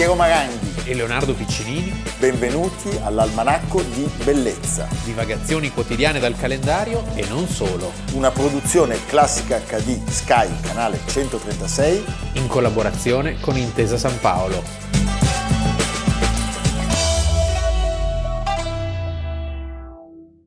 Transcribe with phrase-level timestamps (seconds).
[0.00, 0.88] Piero Maranghi.
[0.88, 8.30] e Leonardo Piccinini, Benvenuti all'Almanacco di Bellezza, divagazioni quotidiane dal calendario e non solo, una
[8.30, 12.02] produzione classica HD Sky, canale 136.
[12.36, 14.62] in collaborazione con Intesa San Paolo.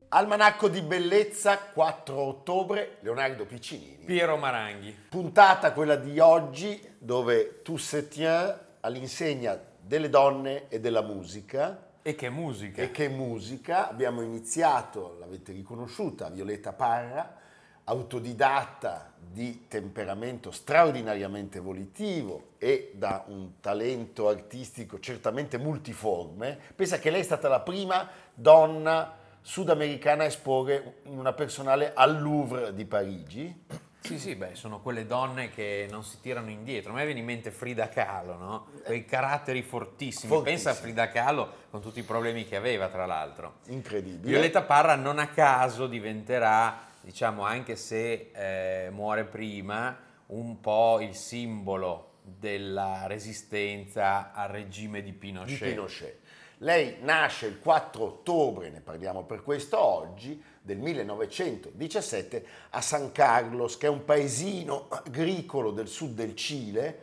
[0.08, 4.02] Almanacco di Bellezza, 4 ottobre, Leonardo Piccinini.
[4.04, 4.96] Piero Maranghi.
[5.08, 11.92] Puntata quella di oggi dove tu se tiens all'insegna delle donne e della musica.
[12.02, 12.82] E che musica!
[12.82, 13.88] E che musica?
[13.88, 17.40] Abbiamo iniziato, l'avete riconosciuta, Violetta Parra,
[17.84, 26.58] autodidatta di temperamento straordinariamente volitivo e da un talento artistico certamente multiforme.
[26.74, 32.20] Pensa che lei è stata la prima donna sudamericana a esporre in una personale al
[32.20, 33.64] Louvre di Parigi.
[34.06, 36.92] Sì, sì, beh, sono quelle donne che non si tirano indietro.
[36.92, 38.66] A me viene in mente Frida Kahlo, no?
[38.84, 40.30] Quei caratteri fortissimi.
[40.30, 40.62] Fortissimi.
[40.62, 43.60] Pensa a Frida Kahlo con tutti i problemi che aveva, tra l'altro.
[43.68, 44.30] Incredibile.
[44.30, 51.14] Violetta Parra non a caso diventerà, diciamo, anche se eh, muore prima, un po' il
[51.14, 56.18] simbolo della resistenza al regime di di Pinochet.
[56.64, 63.76] Lei nasce il 4 ottobre, ne parliamo per questo oggi, del 1917 a San Carlos,
[63.76, 66.98] che è un paesino agricolo del sud del Cile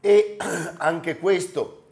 [0.00, 0.36] e
[0.78, 1.84] anche questo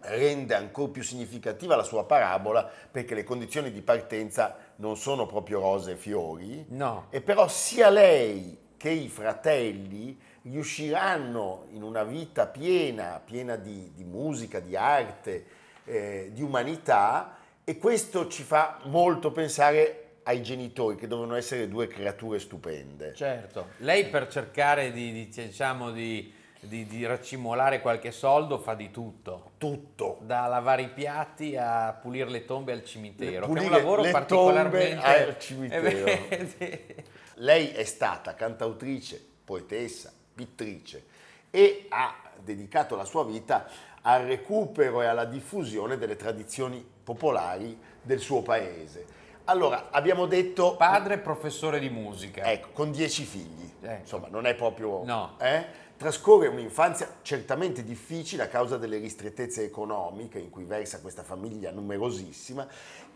[0.00, 5.60] rende ancora più significativa la sua parabola perché le condizioni di partenza non sono proprio
[5.60, 6.66] rose e fiori.
[6.68, 7.06] No.
[7.08, 14.04] E però sia lei che i fratelli riusciranno in una vita piena, piena di, di
[14.04, 15.46] musica, di arte,
[15.88, 21.86] eh, di umanità e questo ci fa molto pensare ai genitori che devono essere due
[21.86, 23.14] creature stupende.
[23.14, 28.90] Certo, lei per cercare di, di, diciamo, di, di- di raccimolare qualche soldo fa di
[28.90, 30.18] tutto, Tutto.
[30.22, 34.02] da lavare i piatti a pulire le tombe al cimitero, che è un Pulire lavoro
[34.02, 34.94] le particolarmente...
[34.94, 36.06] tombe al cimitero.
[36.58, 37.04] Eh.
[37.40, 41.04] Lei è stata cantautrice, poetessa, pittrice
[41.50, 43.66] e ha dedicato la sua vita
[44.08, 49.04] al recupero e alla diffusione delle tradizioni popolari del suo paese.
[49.44, 52.42] Allora, abbiamo detto, Padre professore di musica.
[52.50, 54.00] ecco, con dieci figli, Ecco.
[54.00, 55.04] insomma, non è proprio...
[55.04, 55.34] No.
[55.40, 55.86] eh?
[55.98, 62.66] Trascorre un'infanzia certamente difficile a causa delle ristrettezze economiche in cui versa questa famiglia numerosissima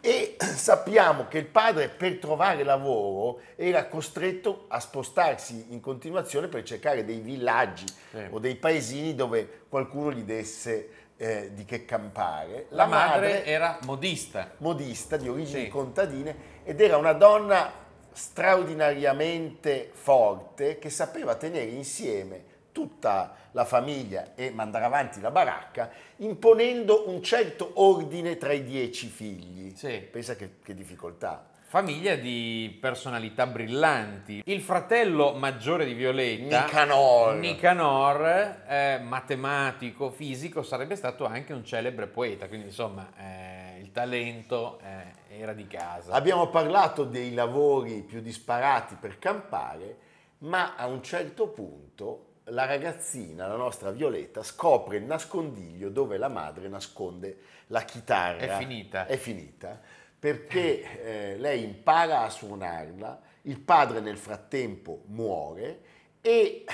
[0.05, 6.65] e sappiamo che il padre per trovare lavoro era costretto a spostarsi in continuazione per
[6.65, 8.27] cercare dei villaggi Sì.
[8.31, 12.67] o dei paesini dove qualcuno gli desse eh, di che campare.
[12.71, 14.51] La madre era modista.
[14.57, 15.69] modista di origini Sì.
[15.69, 16.35] contadine
[16.65, 17.71] ed era una donna
[18.13, 27.09] straordinariamente forte che sapeva tenere insieme tutta la famiglia e mandare avanti la baracca imponendo
[27.09, 29.75] un certo ordine tra i dieci figli.
[29.77, 29.99] Sì.
[30.11, 31.47] Pensa che, che difficoltà.
[31.73, 34.43] Famiglia di personalità brillanti.
[34.45, 37.35] Il fratello maggiore di Violetta, Nicanor.
[37.37, 44.81] Nicanor, eh, matematico, fisico, sarebbe stato anche un celebre poeta, quindi insomma eh, il talento
[44.81, 46.13] eh, era di casa.
[46.13, 49.97] Abbiamo parlato dei lavori più disparati per campare,
[50.41, 56.29] ma a un certo punto la ragazzina, la nostra Violetta, scopre il nascondiglio dove la
[56.29, 57.39] madre nasconde
[57.69, 58.39] la chitarra.
[58.39, 59.07] È finita.
[59.07, 59.81] È finita,
[60.19, 65.81] perché eh, lei impara a suonarla, il padre nel frattempo muore
[66.21, 66.65] e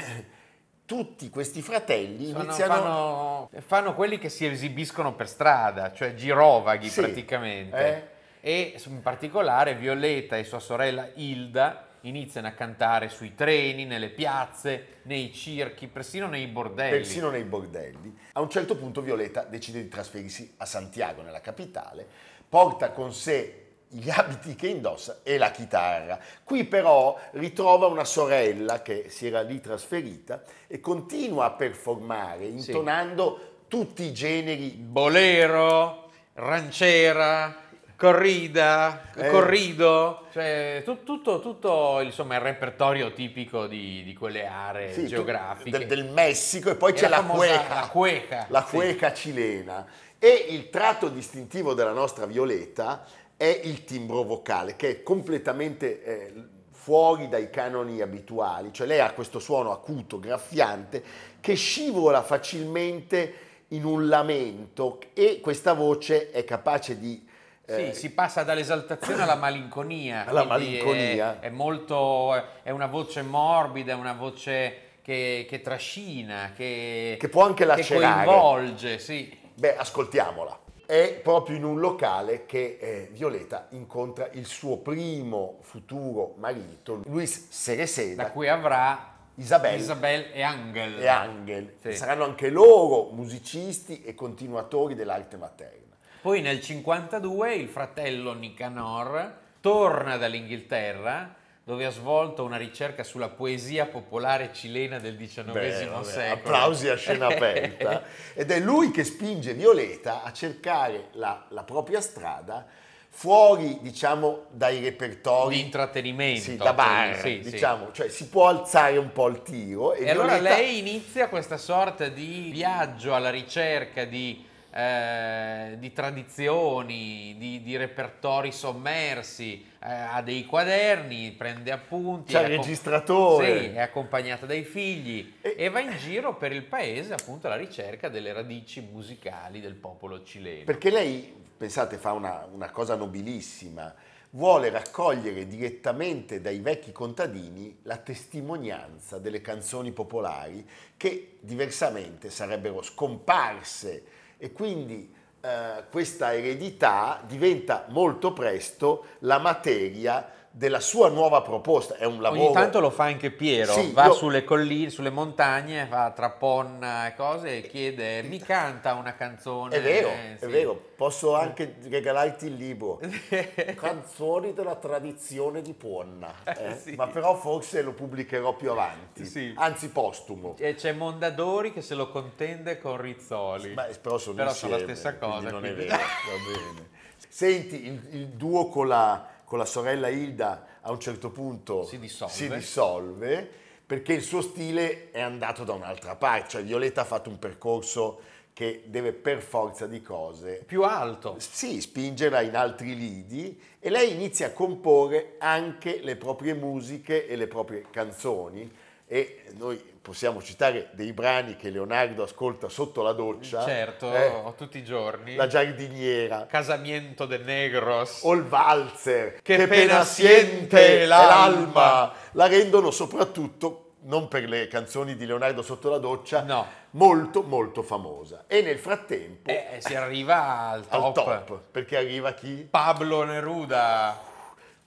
[0.85, 2.75] tutti questi fratelli Sono- iniziano...
[2.75, 8.17] fanno, fanno quelli che si esibiscono per strada, cioè girovaghi Sì, praticamente.
[8.41, 15.01] E in particolare Violetta e sua sorella Hilda iniziano a cantare sui treni, nelle piazze,
[15.03, 16.91] nei circhi, persino nei bordelli.
[16.97, 18.17] persino nei bordelli.
[18.33, 22.07] A un certo punto Violetta decide di trasferirsi a Santiago, nella capitale,
[22.49, 26.19] porta con sé gli abiti che indossa e la chitarra.
[26.45, 32.71] Qui però ritrova una sorella che si era lì trasferita e continua a performare Sì.
[32.71, 37.67] intonando tutti i generi Bolero, ranciera,
[37.99, 39.29] corrida, Eh.
[39.29, 45.09] corrido, cioè tu- tutto, tutto insomma, il repertorio tipico di, di quelle aree sì, tu-
[45.09, 45.71] geografiche.
[45.79, 48.75] del, del Messico e poi E c'è la la, famosa- cueca, la cueca, la sì.
[48.77, 49.87] cueca cilena.
[50.17, 53.05] E il tratto distintivo della nostra Violetta
[53.37, 56.33] è il timbro vocale, che è completamente eh,
[56.71, 61.03] fuori dai canoni abituali, cioè lei ha questo suono acuto, graffiante,
[61.41, 63.35] che scivola facilmente
[63.69, 67.27] in un lamento e questa voce è capace di...
[67.69, 70.25] eh, Sì, si passa dall'esaltazione alla malinconia.
[70.27, 71.39] Alla malinconia.
[71.39, 77.29] È, è molto, è una voce morbida, è una voce che, che trascina, che, Che
[77.29, 78.25] può anche lacerare.
[78.25, 79.37] coinvolge, sì.
[79.55, 80.59] Beh, ascoltiamola.
[80.87, 87.49] È proprio in un locale che eh, Violeta incontra il suo primo futuro marito, Luis
[87.51, 88.23] Cereseda.
[88.23, 90.99] Da cui avrà Isabel, Isabel e Angel.
[90.99, 91.75] E Angel.
[91.83, 91.93] Sì.
[91.93, 95.88] Saranno anche loro musicisti e continuatori dell'arte materna.
[96.21, 103.87] Poi nel 52 il fratello Nicanor torna dall'Inghilterra dove ha svolto una ricerca sulla poesia
[103.87, 105.73] popolare cilena del XIX Beh,
[106.03, 106.33] secolo.
[106.33, 108.03] Applausi a scena aperta.
[108.35, 112.67] Ed è lui che spinge Violeta a cercare la, la propria strada
[113.11, 116.41] fuori, diciamo, dai repertori di intrattenimento.
[116.41, 117.51] Sì, da bar, sì, sì.
[117.51, 119.93] diciamo, cioè si può alzare un po' il tiro.
[119.93, 125.93] E, E allora Violeta- lei inizia questa sorta di viaggio alla ricerca di, eh, di
[125.93, 132.33] tradizioni, di, di repertori sommersi, eh, ha dei quaderni, prende appunti.
[132.33, 133.61] C'ha è il accom- registratore.
[133.61, 135.69] Sì, è accompagnata dai figli E- e...
[135.71, 140.65] va in giro per il paese appunto alla ricerca delle radici musicali del popolo cileno.
[140.65, 143.95] Perché lei, pensate, fa una, una cosa nobilissima,
[144.31, 150.69] vuole raccogliere direttamente dai vecchi contadini la testimonianza delle canzoni popolari
[150.99, 154.03] che diversamente sarebbero scomparse
[154.39, 161.95] e quindi eh, questa eredità diventa molto presto la materia della sua nuova proposta.
[161.97, 162.43] È un lavoro...
[162.47, 166.31] Ogni tanto lo fa anche Piero, Sì, va io- sulle colline, sulle montagne, va tra
[166.31, 169.77] Ponna e cose e chiede, mi canta una canzone.
[169.77, 170.47] È vero, Eh, è sì.
[170.47, 172.99] vero, posso anche regalarti il libro.
[173.77, 176.75] Canzoni della tradizione di Ponna, eh?
[176.77, 176.95] Sì.
[176.97, 180.57] ma però forse lo pubblicherò più avanti, anzi postumo.
[180.59, 183.75] E c'è Mondadori che se lo contende con Rizzoli.
[183.75, 186.89] Ma però sono Però sono la insieme, stessa cosa, non quindi- è vero, va bene.
[187.29, 191.99] Senti, il, il duo con la, con la sorella Hilda a un certo punto Si
[191.99, 192.35] dissolve.
[192.35, 193.51] si dissolve
[193.87, 198.21] perché il suo stile è andato da un'altra parte, cioè Violetta ha fatto un percorso
[198.53, 201.37] che deve per forza di cose Più alto.
[201.39, 207.35] sì, spingerla in altri lidi e lei inizia a comporre anche le proprie musiche e
[207.37, 208.71] le proprie canzoni
[209.09, 213.65] e noi possiamo citare dei brani che Leonardo ascolta sotto la doccia.
[213.65, 215.35] Certo, eh, tutti i giorni.
[215.35, 218.21] la giardiniera Casamiento de Negros.
[218.23, 222.13] o il valzer Che pena siente l'alma.
[222.33, 226.67] la rendono soprattutto non per le canzoni di Leonardo sotto la doccia No.
[226.91, 231.15] molto molto famosa e nel frattempo Eh, si arriva al al top.
[231.45, 232.67] top perché arriva chi?
[232.71, 234.28] Pablo Neruda.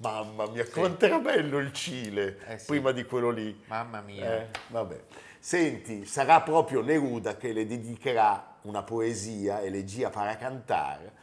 [0.01, 2.65] Mamma mia, quanto era bello il Cile Eh sì.
[2.65, 3.63] prima di quello lì.
[3.67, 4.41] Mamma mia.
[4.41, 4.99] Eh, vabbè.
[5.37, 11.13] Senti, sarà proprio Neruda che le dedicherà una poesia, Elegia para cantare,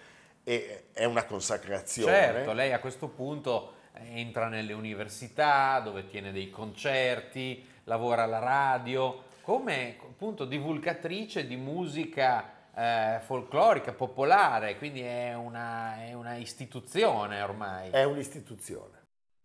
[0.45, 2.13] e è una consacrazione.
[2.13, 9.25] Certo, lei a questo punto entra nelle università dove tiene dei concerti, lavora alla radio,
[9.43, 17.91] come appunto divulgatrice di musica eh, folclorica, popolare, quindi è una, è una istituzione ormai.
[17.91, 18.97] È un'istituzione.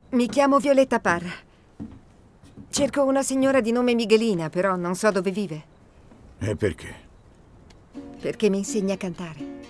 [0.09, 1.31] Mi chiamo Violetta Parra.
[2.69, 5.63] Cerco una signora di nome Miguelina, però non so dove vive,
[6.39, 7.11] E perché?
[8.21, 9.61] perché mi insegna a cantare.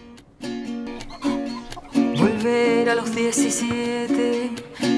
[2.16, 4.52] Volver a los 17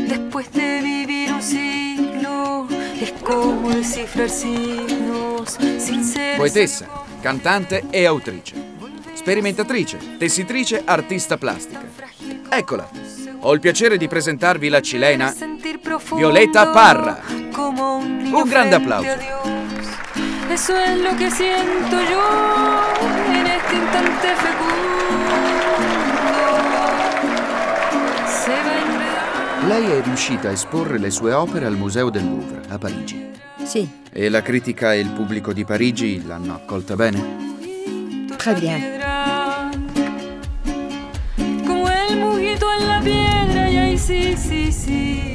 [0.08, 2.68] después de vivir un siglo
[3.00, 6.88] es como descifrar signos sin ser Poetessa,
[7.26, 8.54] cantante e autrice.
[9.16, 11.84] Sperimentatrice, tessitrice, artista plastica.
[12.50, 12.88] Eccola.
[13.40, 15.34] Ho il piacere di presentarvi la cilena
[16.14, 17.20] Violeta Parra.
[17.28, 19.08] un, grande applauso.
[20.52, 22.22] Eso es lo que siento yo
[23.34, 25.34] en este instante fecundo.
[28.28, 29.68] Se va enredando.
[29.68, 33.34] Lei è riuscita a esporre le sue opere al Museo del Louvre a Parigi.
[33.66, 37.44] Sì, E la critica e il pubblico di Parigi l'hanno accolta bene?
[38.38, 38.96] Très bien.
[43.98, 45.34] sí, sí, sí.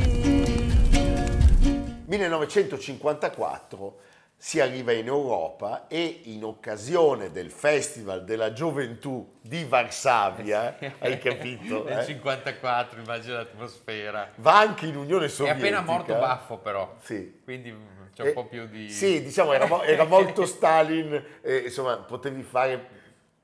[2.06, 3.98] 1954
[4.36, 11.84] si arriva in Europa e in occasione del Festival della Gioventù di Varsavia, hai capito?
[11.88, 12.04] Nel eh?
[12.06, 14.30] 54, immagino l'atmosfera.
[14.36, 15.66] Va anche in Unione È Sovietica.
[15.66, 17.40] appena morto Baffo però, Sì.
[17.44, 17.74] quindi
[18.20, 18.90] c'è un Eh, po' più di...
[18.90, 22.98] Sì, diciamo, era, mo- era morto Stalin, e, insomma, potevi fare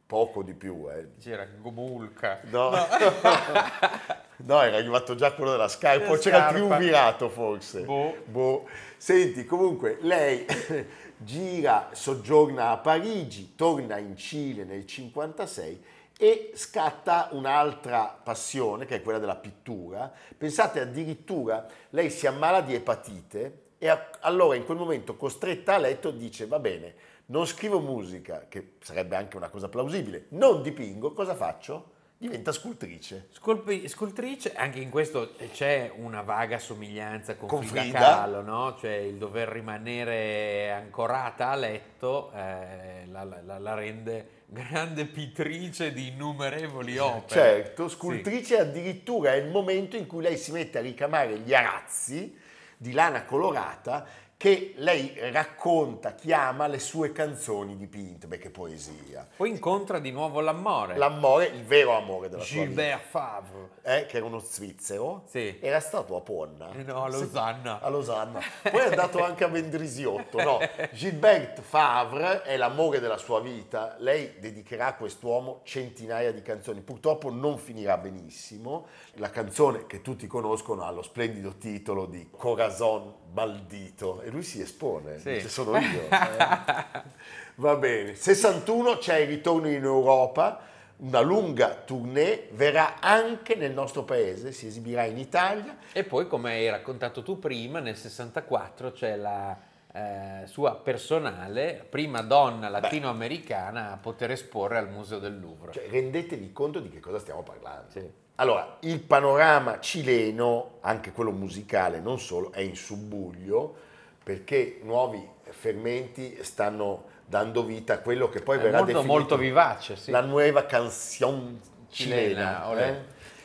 [0.06, 0.86] poco di più.
[0.90, 1.08] eh.
[1.20, 2.40] C'era Gomulka.
[2.50, 2.70] No.
[4.38, 6.52] No, era arrivato già quello della scarpa, o c'era scarpa.
[6.52, 7.80] triumvirato forse.
[7.84, 8.16] Boh.
[8.26, 8.68] Boh.
[8.98, 10.44] Senti, comunque, lei
[11.16, 15.82] gira, soggiorna a Parigi, torna in Cile nel 56
[16.18, 20.12] e scatta un'altra passione, che è quella della pittura.
[20.36, 25.78] Pensate addirittura, lei si ammala di epatite e a- allora in quel momento, costretta a
[25.78, 26.94] letto, dice, va bene,
[27.26, 31.92] non scrivo musica, che sarebbe anche una cosa plausibile, non dipingo, cosa faccio?
[32.18, 33.28] Diventa scultrice.
[33.32, 37.98] Scolpi- scultrice, anche in questo c'è una vaga somiglianza con, Con Frida, Frida.
[37.98, 38.76] Kahlo, no?
[38.80, 46.08] Cioè il dover rimanere ancorata a letto eh, la, la- la- rende grande pittrice di
[46.08, 47.26] innumerevoli opere.
[47.28, 47.96] Certo, Sì.
[47.96, 52.34] scultrice addirittura è il momento in cui lei si mette a ricamare gli arazzi
[52.76, 54.04] di lana colorata
[54.38, 59.26] che lei racconta, chiama le sue canzoni dipinte, beh che poesia.
[59.34, 60.96] Poi incontra di nuovo l'amore.
[60.98, 63.68] L'amore, il vero amore della sua vita, Gilbert Favre.
[63.82, 65.56] eh, che era uno svizzero, Sì.
[65.60, 66.70] era stato a Ponna.
[66.72, 67.80] Eh no, a Losanna.
[67.80, 68.40] A Losanna.
[68.62, 70.42] Poi è andato anche a Mendrisiotto.
[70.42, 70.58] No,
[70.92, 73.96] Gilbert Favre è l'amore della sua vita.
[74.00, 76.82] Lei dedicherà a quest'uomo centinaia di canzoni.
[76.82, 78.86] Purtroppo non finirà benissimo.
[79.14, 84.60] La canzone che tutti conoscono ha lo splendido titolo di Corazon Maldito e lui si
[84.60, 85.34] espone, Sì.
[85.34, 86.08] dice sono io.
[86.10, 86.84] eh.
[87.54, 88.16] Va bene.
[88.16, 90.60] 61 c'è il ritorno in Europa.
[90.98, 96.52] Una lunga tournée verrà anche nel nostro paese, si esibirà in Italia E poi, come
[96.52, 99.56] hai raccontato tu prima, nel 64 c'è la
[99.92, 105.72] eh, sua personale prima donna latinoamericana a poter esporre al Museo del Louvre.
[105.72, 107.90] Cioè, rendetevi conto di che cosa stiamo parlando.
[107.90, 108.10] Sì.
[108.36, 113.84] Allora, il panorama cileno, anche quello musicale, non solo, è in subbuglio
[114.26, 119.36] perché nuovi fermenti stanno dando vita a quello che poi È verrà molto, definito molto
[119.36, 120.10] vivace, sì.
[120.10, 122.88] la nueva canción Cilena, cilena.
[122.88, 123.02] eh.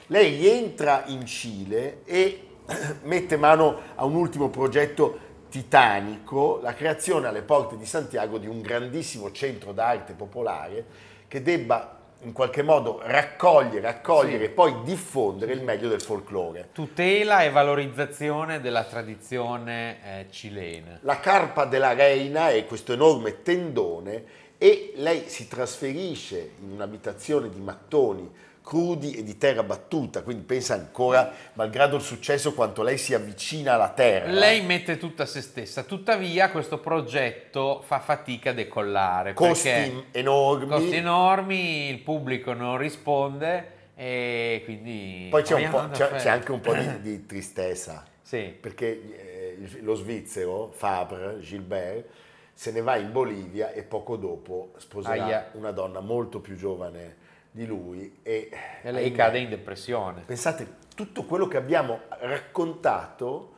[0.07, 2.47] Lei rientra in Cile e
[3.03, 5.19] mette mano a un ultimo progetto
[5.49, 10.85] titanico, la creazione alle porte di Santiago di un grandissimo centro d'arte popolare
[11.27, 14.43] che debba in qualche modo raccogliere, accogliere Sì.
[14.45, 16.69] e poi diffondere il meglio del folklore.
[16.71, 20.99] Tutela e valorizzazione della tradizione eh, cilena.
[21.01, 24.23] La carpa della reina è questo enorme tendone
[24.57, 28.31] e lei si trasferisce in un'abitazione di mattoni
[28.63, 33.73] crudi e di terra battuta, quindi pensa ancora, malgrado il successo, quanto lei si avvicina
[33.73, 34.31] alla terra.
[34.31, 39.33] Lei mette tutta se stessa, tuttavia questo progetto fa fatica a decollare.
[39.33, 45.27] costi enormi, costi enormi, il pubblico non risponde e quindi...
[45.29, 50.71] poi c'è, c'è- c'è anche un po' di, di tristezza, Sì, perché eh, lo svizzero,
[50.71, 52.05] Fabre, Gilbert,
[52.53, 55.49] se ne va in Bolivia e poco dopo sposerà Aia.
[55.53, 57.20] una donna molto più giovane
[57.51, 58.49] di lui e,
[58.81, 60.21] e lei ahimè, cade in depressione.
[60.25, 63.53] Pensate, tutto quello che abbiamo raccontato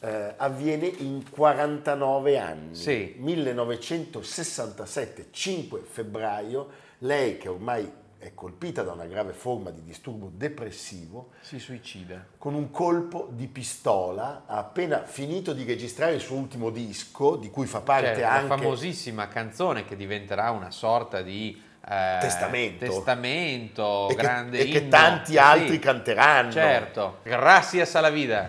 [0.00, 2.74] eh, avviene in 49 anni.
[2.74, 3.14] Sì.
[3.18, 11.32] 1967, 5 febbraio, lei che ormai è colpita da una grave forma di disturbo depressivo,
[11.42, 12.24] Si suicida.
[12.38, 17.50] con un colpo di pistola ha appena finito di registrare il suo ultimo disco, di
[17.50, 18.46] cui fa parte Cioè, la anche...
[18.48, 22.84] famosissima canzone che diventerà una sorta di eh, Testamento.
[22.86, 26.50] testamento, e che, grande e che tanti Sì, altri canteranno.
[26.50, 28.48] Certo, gracias a la vida.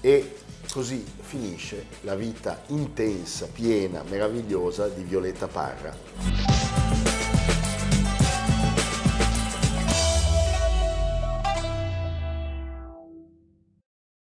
[0.00, 0.36] E
[0.70, 6.53] così finisce la vita intensa, piena, meravigliosa di Violetta Parra.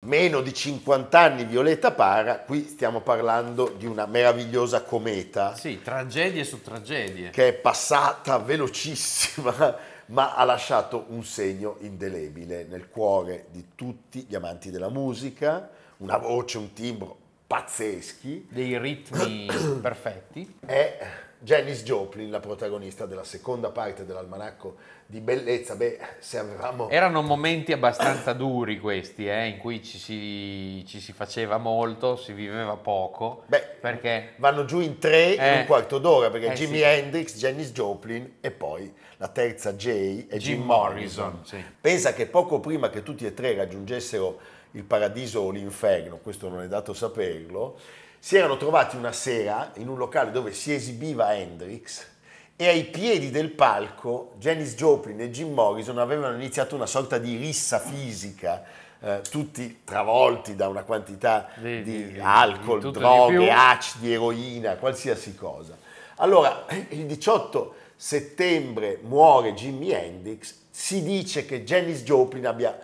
[0.05, 6.43] Meno di 50 anni Violetta Parra, qui stiamo parlando di una meravigliosa cometa Sì, tragedie
[6.43, 7.31] su tragedie.
[7.31, 9.75] che è passata velocissima,
[10.07, 16.17] ma ha lasciato un segno indelebile nel cuore di tutti gli amanti della musica, una
[16.17, 18.47] voce, un timbro pazzeschi.
[18.51, 19.47] Dei ritmi
[19.81, 20.57] perfetti.
[20.63, 20.99] È
[21.39, 24.75] Janis Joplin la protagonista della seconda parte dell'almanacco
[25.05, 25.75] di bellezza.
[25.75, 26.89] Beh, se avevamo...
[26.89, 32.33] Erano momenti abbastanza duri questi, eh, in cui ci si, ci si faceva molto, si
[32.33, 33.43] viveva poco.
[33.45, 35.59] Beh, perché vanno giù in tre in Eh.
[35.59, 36.83] un quarto d'ora perché Eh, Jimi sì.
[36.83, 41.25] Hendrix, Janis Joplin e poi la terza J è Jim, Jim Morrison.
[41.25, 41.63] Morrison, sì.
[41.79, 44.39] Pensa che poco prima che tutti e tre raggiungessero
[44.71, 47.77] il paradiso o l'inferno, questo non è dato saperlo,
[48.25, 52.03] si erano trovati una sera in un locale dove si esibiva Hendrix
[52.55, 57.37] e ai piedi del palco Janis Joplin e Jim Morrison avevano iniziato una sorta di
[57.37, 58.63] rissa fisica,
[58.99, 65.35] eh, tutti travolti da una quantità Di- di, di- alcol, di droghe, acidi, eroina, qualsiasi
[65.35, 65.77] cosa.
[66.15, 72.75] Allora, il 18 settembre muore Jimi Hendrix, si dice che Janis Joplin abbia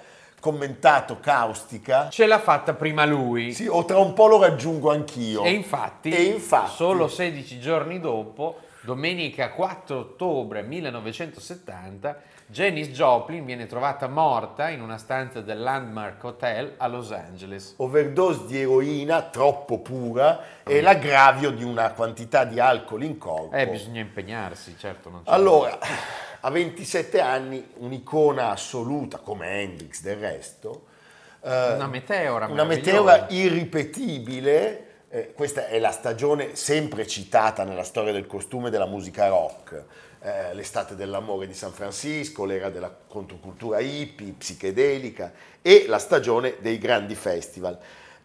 [0.41, 3.53] commentato caustica, ce l'ha fatta prima lui.
[3.53, 5.43] sì, o tra un po' lo raggiungo anch'io.
[5.43, 12.17] E infatti, E infatti- solo 16 giorni dopo, Domenica 4 ottobre 1970,
[12.48, 17.75] Janis Joplin viene trovata morta in una stanza del Landmark Hotel a Los Angeles.
[17.77, 23.55] Overdose di eroina troppo pura e l'aggravio di una quantità di alcol in corpo.
[23.55, 25.10] Eh, bisogna impegnarsi, certo.
[25.10, 25.77] Non c'è Allora,
[26.41, 30.86] a 27 anni, un'icona assoluta, come Hendrix del resto,
[31.43, 34.86] eh, Una meteora una meteora irripetibile.
[35.10, 39.83] eh, questa è la stagione sempre citata nella storia del costume della musica rock.
[40.24, 46.77] Eh, l'estate dell'amore di San Francisco, l'era della controcultura hippie, psichedelica e la stagione dei
[46.77, 47.77] grandi festival.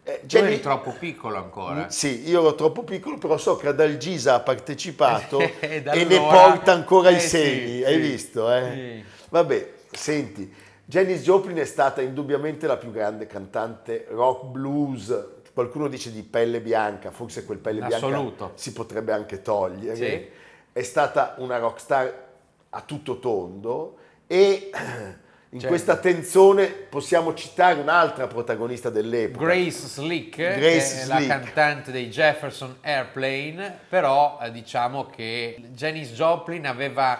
[0.08, 1.90] Eh, Tu eri troppo piccolo ancora.
[1.90, 5.94] sì, io ero troppo piccolo, però so che ad Algisa ha partecipato E e da
[5.94, 8.00] ne allora- porta ancora i Eh, sì, segni, hai sì.
[8.00, 8.52] visto?
[8.54, 8.70] Eh?
[8.72, 9.04] Sì.
[9.30, 15.26] Vabbè, senti, Janis Joplin è stata indubbiamente la più grande cantante rock blues.
[15.52, 18.52] Qualcuno dice di pelle bianca, forse quel pelle In bianca assoluto.
[18.54, 19.96] si potrebbe anche togliere.
[19.96, 20.28] Sì.
[20.72, 22.25] È stata una rockstar
[22.70, 23.96] a tutto tondo
[24.28, 24.70] e
[25.50, 25.68] in Certo.
[25.68, 29.44] questa tensione possiamo citare un'altra protagonista dell'epoca.
[29.44, 31.08] Grace Slick, Grace Slick.
[31.08, 37.18] la cantante dei Jefferson Airplane, però eh, diciamo che Janis Joplin aveva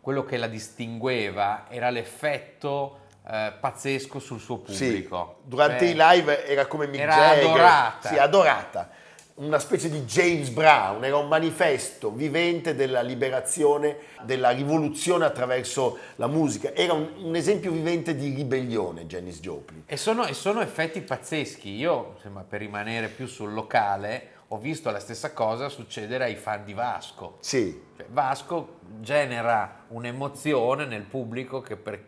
[0.00, 5.38] quello che la distingueva, era l'effetto eh, pazzesco sul suo pubblico.
[5.42, 7.44] Sì, durante Cioè, i live era come Mick era Jagger.
[7.44, 8.08] adorata.
[8.08, 8.90] Sì, adorata.
[9.38, 16.26] Una specie di James Brown, era un manifesto vivente della liberazione, della rivoluzione attraverso la
[16.26, 16.72] musica.
[16.72, 19.82] Era un, un esempio vivente di ribellione, Janis Joplin.
[19.84, 21.68] E sono, e sono effetti pazzeschi.
[21.76, 26.64] Io, insomma, per rimanere più sul locale, ho visto la stessa cosa succedere ai fan
[26.64, 27.36] di Vasco.
[27.40, 32.00] Sì, Cioè, Vasco genera un'emozione nel pubblico che per,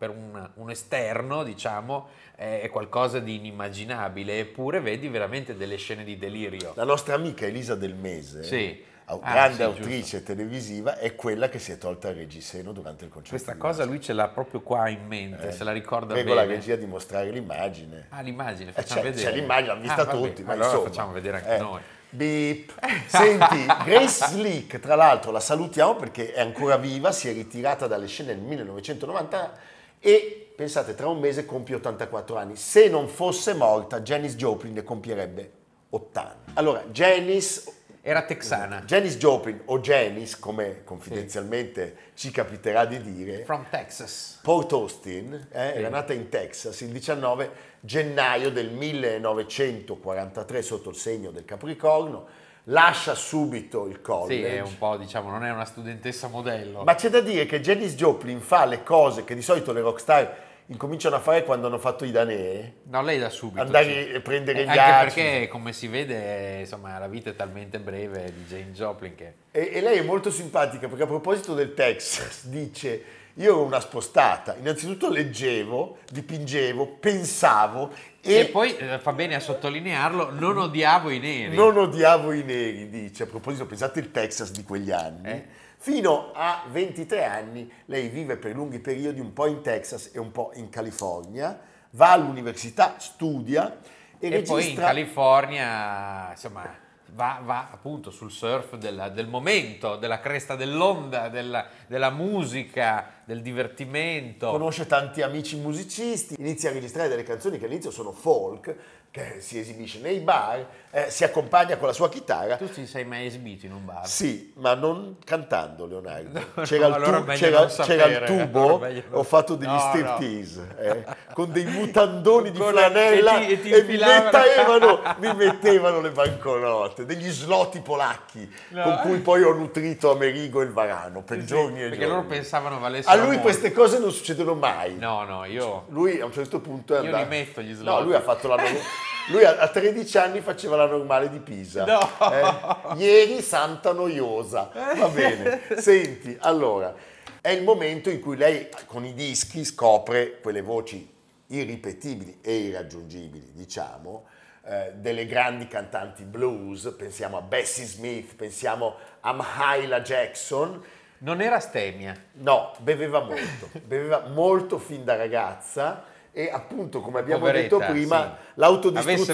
[0.00, 6.16] per un, un esterno, diciamo, è, qualcosa di inimmaginabile, eppure vedi veramente delle scene di
[6.16, 6.72] delirio.
[6.74, 8.82] la nostra amica Elisa Del Mese, Sì.
[9.04, 13.10] Ah, grande sì, autrice televisiva, è quella che si è tolta il reggiseno durante il
[13.10, 13.36] concerto.
[13.36, 16.42] Questa cosa lui ce l'ha proprio qua in mente, Eh, se la ricorda Prego la
[16.42, 16.54] bene.
[16.54, 18.06] regia di mostrare l'immagine.
[18.10, 19.30] Ah, l'immagine, Eh, facciamo c'è, vedere.
[19.32, 20.88] c'è l'immagine, l'hanno vista Ah, tutti, ma allora insomma.
[20.88, 21.80] facciamo vedere anche Eh, noi.
[22.08, 22.72] Beep.
[23.06, 28.06] Senti, Grace Slick, tra l'altro, la salutiamo perché è ancora viva, si è ritirata dalle
[28.06, 29.52] scene nel 1990
[30.00, 32.56] e pensate, tra un mese compie 84 anni.
[32.56, 35.52] Se non fosse morta, Janis Joplin ne compierebbe
[35.90, 36.52] 80.
[36.54, 43.66] Allora, Janis Era texana, Janis Joplin o Janis, come confidenzialmente ci capiterà di dire, from
[43.68, 44.38] Texas.
[44.40, 51.30] Port Austin, eh, era nata in Texas il 19 gennaio del 1943 sotto il segno
[51.30, 52.26] del Capricorno,
[52.64, 54.48] lascia subito il college.
[54.48, 56.82] Sì, è un po', diciamo, non è una studentessa modello.
[56.84, 60.48] Ma c'è da dire che Janis Joplin fa le cose che di solito le rockstar
[60.66, 63.60] incominciano a fare quando hanno fatto i danè, No, lei da subito.
[63.60, 64.14] andare sì.
[64.14, 65.22] a prendere Eh, gli Anche altri.
[65.22, 69.32] perché, come si vede, insomma, la vita è talmente breve di Jane Joplin che...
[69.50, 73.80] E, e lei è molto simpatica perché a proposito del Texas dice io ero una
[73.80, 77.90] spostata, innanzitutto leggevo, dipingevo, pensavo
[78.22, 81.54] e, E, poi eh, fa bene a sottolinearlo, non odiavo i neri.
[81.54, 83.22] non odiavo i neri, dice.
[83.22, 85.28] A proposito, pensate il Texas di quegli anni.
[85.30, 85.46] Eh.
[85.78, 90.30] Fino a 23 anni lei vive per lunghi periodi un po' in Texas e un
[90.30, 91.58] po' in California,
[91.92, 93.78] va all'università, studia
[94.18, 94.54] e, E registra...
[94.56, 96.76] poi in California, insomma,
[97.12, 103.42] va, va appunto sul surf della- del momento, della cresta dell'onda, della, della musica, del
[103.42, 104.50] divertimento.
[104.50, 108.74] Conosce tanti amici musicisti, inizia a registrare delle canzoni che all'inizio sono folk,
[109.12, 112.56] che si esibisce nei bar, eh, si accompagna con la sua chitarra.
[112.56, 114.06] Tu ti sei mai esibito in un bar?
[114.06, 116.38] Sì, ma non cantando, Leonardo.
[116.54, 119.54] No, C'era, no, il, allora tu- meglio c'era- c'era il tubo, allora non- ho fatto
[119.56, 124.30] degli No, striptease eh, con dei mutandoni di flanella e ti- e ti mi infilavano.
[124.38, 130.64] mettevano, mi mettevano le banconote, degli sloti polacchi con cui poi ho nutrito Amerigo e
[130.66, 132.10] il Varano per Sì, giorni e perché giorni.
[132.14, 133.42] loro pensavano A valessero lui molto.
[133.42, 134.96] queste cose non succedono mai.
[134.96, 135.86] No, no, io...
[135.88, 137.22] Lui a un certo punto è Io andato...
[137.22, 138.04] li metto gli No, slot.
[138.04, 138.56] lui ha fatto la
[139.28, 141.84] Lui a a 13 anni faceva la normale di Pisa.
[141.84, 142.00] No.
[142.32, 144.70] Eh, Ieri santa noiosa.
[144.96, 145.60] Va bene.
[145.78, 146.92] Senti, allora,
[147.40, 151.08] è il momento in cui lei con i dischi scopre quelle voci
[151.46, 154.26] irripetibili e irraggiungibili, diciamo,
[154.64, 160.82] eh, delle grandi cantanti blues, pensiamo a Bessie Smith, pensiamo a Mahalia Jackson,
[161.22, 162.14] Non era stemia.
[162.34, 168.16] No, beveva molto, beveva molto fin da ragazza e appunto come abbiamo Poveretta, detto prima
[168.16, 168.22] sì.
[168.22, 168.38] Avesse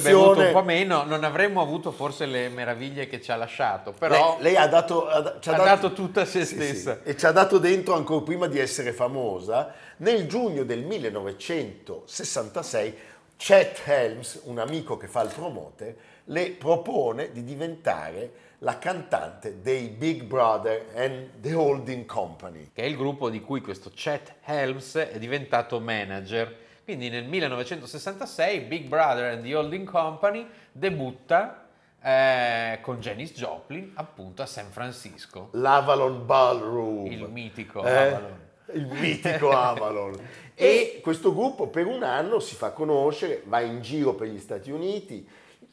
[0.00, 3.92] bevuto l'autodistruzione un po' meno, non avremmo avuto forse le meraviglie che ci ha lasciato,
[3.92, 7.00] però lei, lei ha dato, ha, ci ha dato tutta se Sì, stessa.
[7.02, 12.96] sì, e ci ha dato dentro ancora prima di essere famosa nel giugno del 1966
[13.36, 15.94] Chet Helms, un amico che fa il promoter,
[16.24, 22.70] le propone di diventare la cantante dei Big Brother and the Holding Company.
[22.72, 26.64] che è il gruppo di cui questo Chet Helms è diventato manager.
[26.84, 31.66] Quindi nel 1966 Big Brother and the Holding Company debutta
[32.00, 35.48] eh, con Janis Joplin appunto a San Francisco.
[35.52, 37.06] L'Avalon Ballroom.
[37.06, 38.40] Il mitico Eh, Avalon.
[38.72, 40.16] Il mitico Avalon.
[40.54, 44.70] e questo gruppo per un anno si fa conoscere, va in giro per gli Stati
[44.70, 45.28] Uniti.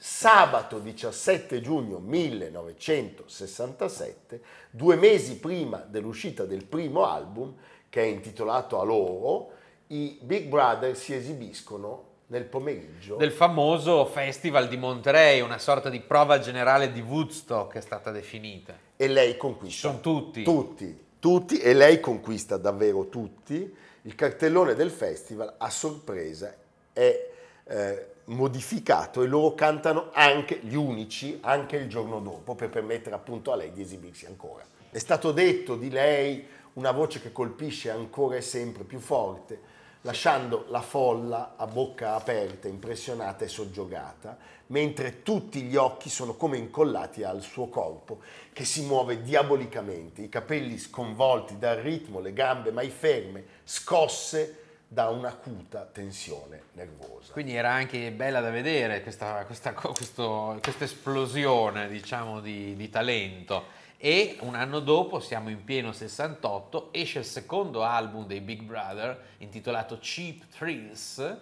[0.05, 7.55] Sabato 17 giugno 1967, due mesi prima dell'uscita del primo album,
[7.87, 9.51] che è intitolato A loro,
[9.87, 16.01] i Big Brother si esibiscono nel pomeriggio Del famoso Festival di Monterey, una sorta di
[16.01, 18.77] prova generale di Woodstock che è stata definita.
[18.97, 19.73] e lei conquista.
[19.73, 20.43] Ci sono tutti.
[20.43, 23.73] Tutti, tutti, e lei conquista davvero tutti.
[24.01, 26.53] Il cartellone del festival a sorpresa
[26.91, 27.29] è
[27.63, 33.51] eh, modificato e loro cantano anche gli unici, anche il giorno dopo, per permettere appunto
[33.51, 34.63] a lei di esibirsi ancora.
[34.89, 40.65] È stato detto di lei una voce che colpisce ancora e sempre più forte, lasciando
[40.69, 47.23] la folla a bocca aperta, impressionata e soggiogata, mentre tutti gli occhi sono come incollati
[47.23, 48.19] al suo corpo,
[48.51, 54.62] che si muove diabolicamente, i capelli sconvolti dal ritmo, le gambe mai ferme, scosse
[54.93, 57.33] da un'acuta tensione nervosa.
[57.33, 63.81] Quindi era anche bella da vedere questa, questa questo- questa esplosione, diciamo, di, di talento.
[63.97, 69.19] E un anno dopo, siamo in pieno 68, esce il secondo album dei Big Brother
[69.37, 71.37] intitolato Cheap Thrills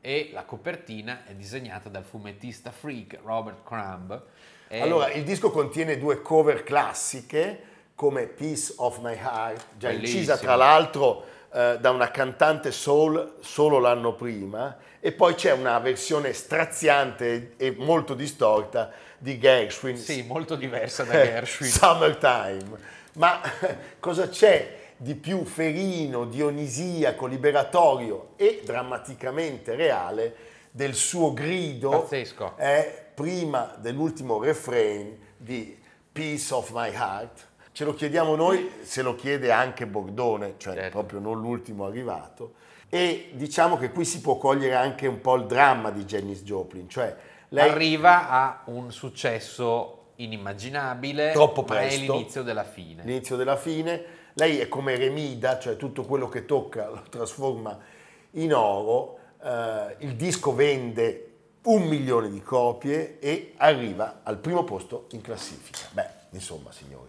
[0.00, 4.22] e la copertina è disegnata dal fumettista freak Robert Crumb.
[4.68, 10.18] E- Allora, il disco contiene due cover classiche come Piece of My Heart, già Bellissimo.
[10.20, 15.78] incisa tra l'altro eh, da una cantante soul solo l'anno prima, e poi c'è una
[15.78, 21.70] versione straziante e molto distorta di Gershwin, sì, molto diversa da eh, Gershwin.
[21.70, 22.94] Summertime.
[23.14, 23.40] Ma
[23.98, 30.36] cosa c'è di più ferino, dionisiaco, liberatorio e drammaticamente reale
[30.70, 32.52] del suo grido Pazzesco.
[32.56, 35.74] è prima dell'ultimo refrain di
[36.12, 37.46] Peace of My Heart.
[37.76, 40.90] Ce lo chiediamo noi, se lo chiede anche Bordone, cioè Certo.
[40.92, 42.54] proprio non l'ultimo arrivato.
[42.88, 46.88] E diciamo che qui si può cogliere anche un po' il dramma di Janis Joplin,
[46.88, 47.14] cioè
[47.50, 52.14] lei Arriva a un successo inimmaginabile, Troppo ma è presto.
[52.14, 53.02] l'inizio della fine.
[53.04, 54.02] l'inizio della fine.
[54.32, 57.78] Lei è come Remida, cioè tutto quello che tocca lo trasforma
[58.30, 59.18] in oro.
[59.44, 61.32] Eh, il disco vende
[61.64, 65.80] un milione di copie e arriva al primo posto in classifica.
[65.90, 67.05] Beh, insomma, signori,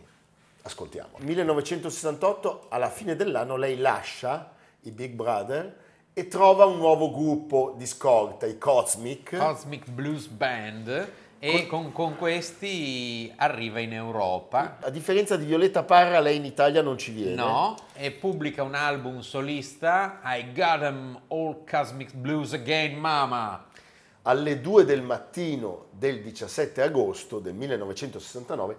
[0.67, 1.17] ascoltiamo.
[1.19, 4.51] 1968, alla fine dell'anno, lei lascia
[4.81, 9.35] i Big Brother e trova un nuovo gruppo di scorta, i Cosmic.
[9.37, 14.77] Cosmic Blues Band e con, con questi arriva in Europa.
[14.81, 17.35] A differenza di Violetta Parra, lei in Italia non ci viene.
[17.35, 23.65] No, e pubblica un album solista, I Got 'em All Cosmic Blues Again Mama.
[24.23, 28.77] alle 2 del mattino del 17 agosto del 1969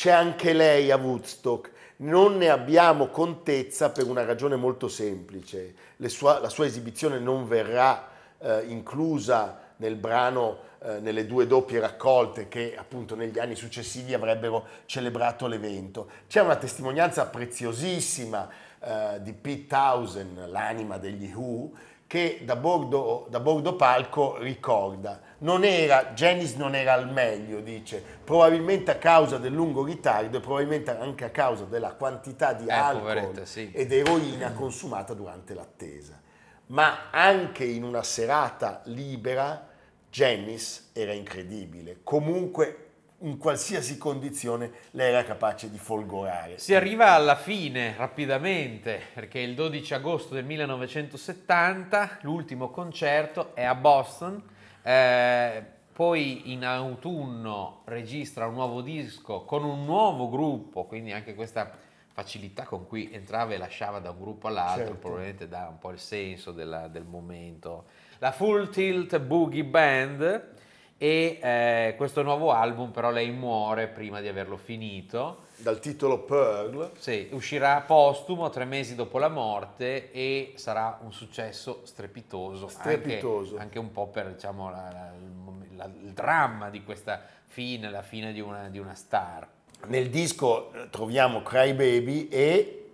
[0.00, 1.72] c'è anche lei a Woodstock.
[1.96, 5.74] Non ne abbiamo contezza per una ragione molto semplice.
[6.06, 8.08] Sua- la sua esibizione non verrà
[8.38, 14.64] eh, inclusa nel brano, eh, nelle due doppie raccolte che appunto negli anni successivi avrebbero
[14.86, 16.08] celebrato l'evento.
[16.26, 18.48] C'è una testimonianza preziosissima
[18.80, 21.72] eh, di Pete Townsend, l'anima degli Who,
[22.06, 28.02] che da bordo, da bordo palco ricorda, non era, Janis non era al meglio, dice,
[28.24, 32.72] probabilmente a causa del lungo ritardo e probabilmente anche a causa della quantità di Eh,
[32.72, 33.70] alcol sì.
[33.72, 36.20] ed eroina consumata durante l'attesa.
[36.66, 39.68] Ma anche in una serata libera,
[40.10, 42.00] Janis era incredibile.
[42.04, 42.86] Comunque,
[43.22, 46.58] in qualsiasi condizione, lei era capace di folgorare.
[46.58, 53.74] Si arriva alla fine rapidamente perché il 12 agosto del 1970 l'ultimo concerto è a
[53.74, 54.42] Boston,
[54.82, 55.62] eh,
[55.92, 61.70] poi in autunno registra un nuovo disco con un nuovo gruppo, quindi anche questa
[62.12, 64.98] facilità con cui entrava e lasciava da un gruppo all'altro Certo.
[64.98, 67.84] probabilmente dà un po' il senso della- del momento.
[68.18, 70.48] La Full Tilt Boogie Band
[71.02, 75.44] e eh, questo nuovo album però lei muore prima di averlo finito.
[75.56, 81.80] Dal titolo Pearl, Sì, uscirà postumo tre mesi dopo la morte e sarà un successo
[81.84, 82.68] strepitoso.
[82.68, 83.52] Strepitoso.
[83.52, 85.12] Anche, anche un po' per diciamo, la- la-
[85.76, 89.48] la- il dramma di questa fine, la fine di una, di una star.
[89.86, 92.90] Nel disco eh, troviamo Cry Baby e,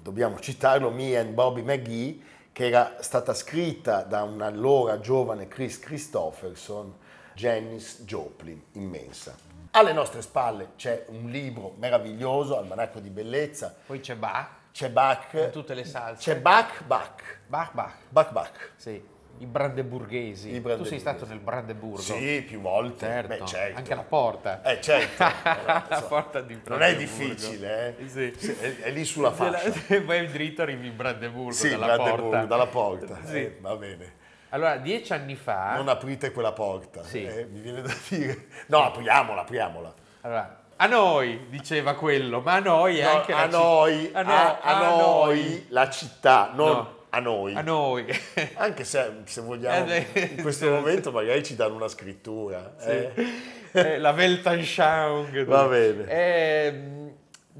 [0.00, 2.18] dobbiamo citarlo, Me and Bobby McGee,
[2.50, 6.94] che era stata scritta da un allora giovane Chris Christopherson,
[7.42, 9.34] Janis Joplin, immensa.
[9.72, 15.30] Alle nostre spalle c'è un libro meraviglioso, Almanacco di Bellezza, Poi c'è Bach, c'è Bach,
[15.32, 16.22] con tutte le salse.
[16.34, 17.94] c'è Bach, Bach, Bach, Bach.
[18.10, 18.70] Bach, Bach.
[18.76, 18.90] Sì,
[19.38, 20.50] i brandeburghesi.
[20.50, 21.00] I Tu sei brandeburghesi.
[21.00, 21.96] stato nel Brandeburgo?
[22.00, 23.06] Sì, più volte.
[23.06, 23.28] certo.
[23.36, 23.76] Beh, certo.
[23.78, 24.62] Anche la porta.
[24.62, 25.24] Eh, certo.
[25.88, 27.24] la porta di Non è Brandeburgo.
[27.34, 28.08] difficile, eh.
[28.08, 28.34] Sì.
[28.38, 29.72] Sì, È, è lì sulla fascia.
[29.92, 32.44] E poi dritto arrivi in Brandeburgo Sì, dalla Brandeburgo, porta.
[32.44, 33.18] dalla porta.
[33.24, 33.36] Sì.
[33.38, 34.20] Eh, va bene.
[34.54, 35.74] Allora, dieci anni fa...
[35.76, 37.02] Non aprite quella porta.
[37.02, 37.24] Sì.
[37.24, 38.46] eh, mi viene da dire.
[38.66, 39.94] No, apriamola, apriamola.
[40.22, 44.22] Allora, a noi, diceva quello, ma a noi è No, anche la a, noi, a,
[44.22, 46.94] no- a, a a noi, la città, non No.
[47.10, 47.54] a noi.
[47.54, 48.06] A noi.
[48.56, 50.34] Anche se, se vogliamo, Eh, sì.
[50.36, 52.74] in questo momento magari ci danno una scrittura.
[52.80, 53.12] eh.
[53.74, 55.44] Eh, la Weltanschauung.
[55.46, 56.04] Va bene.
[56.06, 57.12] Ehm,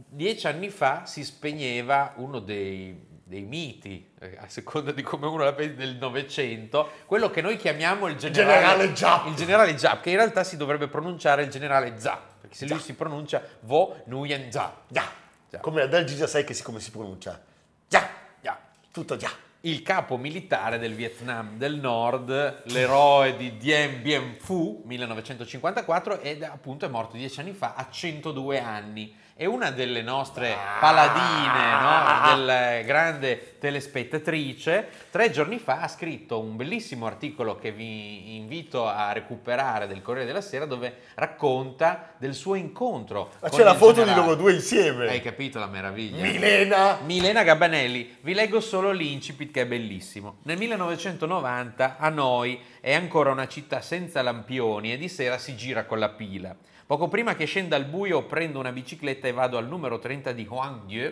[0.08, 2.94] dieci anni fa si spegneva uno dei,
[3.32, 7.56] dei miti, eh, a seconda di come uno la vede, del Novecento, quello che noi
[7.56, 9.30] chiamiamo il generale, Generale.
[9.30, 12.78] Il generale Giap, che in realtà si dovrebbe pronunciare il generale Za, perché se lui
[12.78, 14.76] si pronuncia Vo Nguyen Za.
[14.86, 15.10] Già.
[15.48, 15.58] Già.
[15.60, 17.40] Come Adel Gigia sai che si, come si pronuncia?
[17.88, 18.06] Già,
[18.42, 18.58] Già.
[18.90, 19.30] tutto già.
[19.62, 26.84] il capo militare del Vietnam del Nord, l'eroe di Dien Bien Phu, 1954, ed appunto
[26.84, 29.20] è morto dieci anni fa a 102 anni.
[29.34, 32.36] È una delle nostre paladine, no?
[32.36, 34.88] del grande telespettatrice.
[35.10, 40.26] Tre giorni fa ha scritto un bellissimo articolo che vi invito a recuperare del Corriere
[40.26, 43.30] della Sera dove racconta del suo incontro.
[43.40, 44.26] Ma c'è la foto di generale.
[44.26, 45.08] loro due insieme.
[45.08, 46.22] Hai capito la meraviglia?
[46.22, 46.98] Milena.
[47.02, 50.40] Milena Gabanelli, vi leggo solo l'incipit che è bellissimo.
[50.42, 55.98] Nel 1990 Hanoi è ancora una città senza lampioni e di sera si gira con
[55.98, 56.54] la pila.
[56.92, 60.46] Poco prima che scenda al buio prendo una bicicletta e vado al numero 30 di
[60.46, 61.10] Huangdieu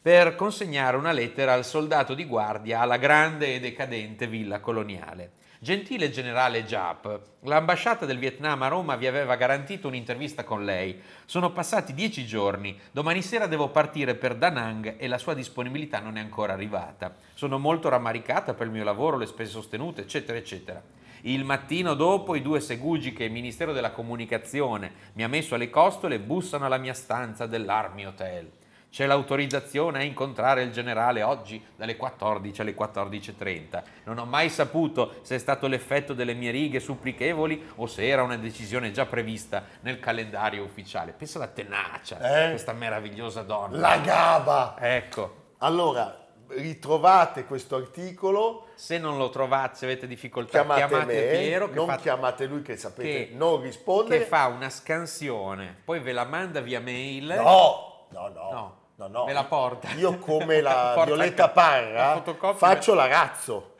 [0.00, 5.32] per consegnare una lettera al soldato di guardia alla grande e decadente villa coloniale.
[5.58, 10.98] Gentile generale Giap, l'ambasciata del Vietnam a Roma vi aveva garantito un'intervista con lei.
[11.26, 16.00] Sono passati dieci giorni, domani sera devo partire per Da Nang e la sua disponibilità
[16.00, 17.14] non è ancora arrivata.
[17.34, 20.82] Sono molto rammaricata per il mio lavoro, le spese sostenute, eccetera, eccetera.
[21.22, 25.70] Il mattino dopo i due segugi che il Ministero della Comunicazione mi ha messo alle
[25.70, 28.50] costole bussano alla mia stanza dell'Army Hotel.
[28.90, 33.82] C'è l'autorizzazione a incontrare il generale oggi dalle 14 alle 14.30.
[34.04, 38.22] Non ho mai saputo se è stato l'effetto delle mie righe supplichevoli o se era
[38.22, 41.12] una decisione già prevista nel calendario ufficiale.
[41.12, 42.50] Pensa alla tenacia, Eh?
[42.50, 43.78] questa meravigliosa donna.
[43.78, 44.76] La gaba.
[44.78, 46.21] Ecco, Allora,
[46.56, 51.86] ritrovate questo articolo, se non lo trovate, se avete difficoltà, chiamate, chiamate, me, Piero non
[51.86, 54.18] fa chiamate lui che sapete che- non rispondere.
[54.20, 57.26] che fa una scansione, poi ve la manda via mail.
[57.26, 58.50] No, no, no.
[58.50, 58.76] No.
[58.96, 59.24] no, no.
[59.24, 59.88] Me la porta.
[59.96, 62.54] Io come la Violetta la Parra fotocopia.
[62.68, 63.74] faccio l'arazzo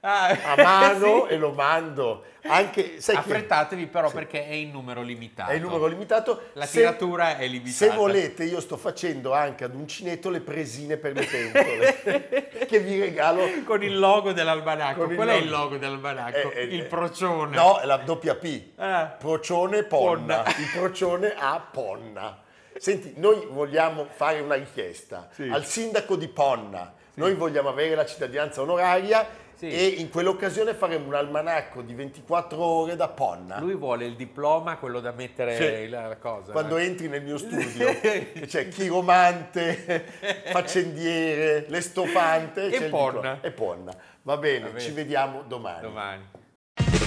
[0.00, 1.34] Ah, a mano sì.
[1.34, 2.22] e lo mando.
[2.42, 4.14] Anche, sai che Affrettatevi però Sì.
[4.14, 5.50] perché è in numero limitato.
[5.50, 6.42] è il numero limitato.
[6.52, 7.74] La Se- tiratura è limitata.
[7.74, 13.00] Se volete, io sto facendo anche ad uncinetto le presine per le pentole che vi
[13.00, 13.42] regalo.
[13.64, 15.32] Con il logo il Qual è logo.
[15.44, 16.52] il logo dell'almanacco?
[16.52, 17.56] Eh, eh, il eh, procione.
[17.56, 18.62] No, è la doppia P.
[18.76, 19.06] Ah.
[19.18, 20.42] Procione Ponna.
[20.42, 20.56] Ponna.
[20.58, 22.42] Il procione a Ponna.
[22.76, 25.48] Senti, noi vogliamo fare una richiesta Sì.
[25.52, 26.94] al sindaco di Ponna.
[27.14, 29.26] Noi vogliamo avere la cittadinanza onoraria
[29.58, 29.68] Sì.
[29.68, 33.58] e in quell'occasione faremo un almanacco di 24 ore da Ponna.
[33.58, 35.88] Lui vuole il diploma, quello da mettere Sì.
[35.88, 36.52] la cosa.
[36.52, 36.84] Quando eh.
[36.84, 37.88] entri nel mio studio,
[38.46, 40.04] c'è chiromante,
[40.52, 43.38] faccendiere, l'estofante E Ponna.
[43.40, 43.92] E Ponna.
[44.22, 44.80] Va bene, Va bene.
[44.80, 45.80] ci vediamo domani.
[45.80, 46.28] Domani.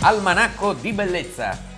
[0.02, 1.58] Almanacco di bellezza